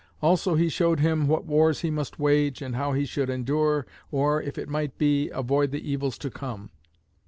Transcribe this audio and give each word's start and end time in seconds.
Also 0.19 0.55
he 0.55 0.67
showed 0.67 0.99
him 0.99 1.27
what 1.27 1.45
wars 1.45 1.81
he 1.81 1.91
must 1.91 2.17
wage, 2.17 2.59
and 2.63 2.75
how 2.75 2.91
he 2.93 3.05
should 3.05 3.29
endure, 3.29 3.85
or, 4.09 4.41
if 4.41 4.57
it 4.57 4.67
might 4.67 4.97
be, 4.97 5.29
avoid 5.29 5.69
the 5.69 5.87
evils 5.91 6.17
to 6.17 6.31
come. 6.31 6.71